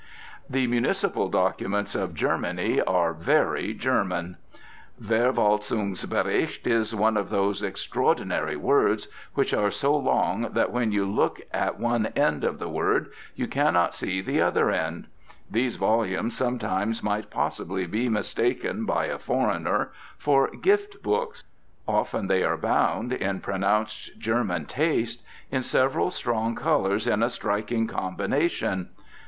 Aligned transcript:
The 0.49 0.65
municipal 0.65 1.29
documents 1.29 1.93
of 1.93 2.15
Germany 2.15 2.81
are 2.81 3.13
very 3.13 3.71
German. 3.75 4.37
Verwaltungsbericht 4.99 6.65
is 6.65 6.95
one 6.95 7.15
of 7.17 7.29
those 7.29 7.61
extraordinary 7.61 8.55
words 8.55 9.09
which 9.35 9.53
are 9.53 9.69
so 9.69 9.95
long 9.95 10.53
that 10.53 10.71
when 10.71 10.91
you 10.91 11.05
look 11.05 11.39
at 11.53 11.79
one 11.79 12.07
end 12.15 12.43
of 12.43 12.57
the 12.57 12.67
word 12.67 13.11
you 13.35 13.45
cannot 13.45 13.93
see 13.93 14.21
the 14.21 14.41
other 14.41 14.71
end. 14.71 15.05
These 15.51 15.75
volumes 15.75 16.35
sometimes 16.35 17.03
might 17.03 17.29
possibly 17.29 17.85
be 17.85 18.09
mistaken, 18.09 18.85
by 18.87 19.05
a 19.05 19.19
foreigner, 19.19 19.91
for 20.17 20.47
"gift 20.49 21.03
books." 21.03 21.43
Often 21.87 22.25
they 22.25 22.41
are 22.43 22.57
bound, 22.57 23.13
in 23.13 23.39
pronounced 23.39 24.17
German 24.17 24.65
taste, 24.65 25.21
in 25.51 25.61
several 25.61 26.09
strong 26.09 26.55
colours 26.55 27.05
in 27.05 27.21
a 27.21 27.29
striking 27.29 27.85
combination. 27.85 28.89